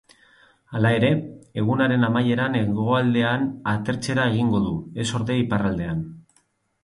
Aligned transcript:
Hala 0.77 0.91
ere, 0.99 1.09
egunaren 1.63 2.07
amaieran 2.07 2.57
hegoaldean 2.61 3.45
atertzera 3.73 4.25
egingo 4.33 4.61
du, 4.69 4.75
ez 5.03 5.05
ordea 5.21 5.43
iparraldean. 5.43 6.01